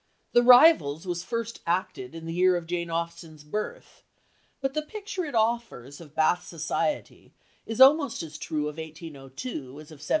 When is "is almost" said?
7.67-8.23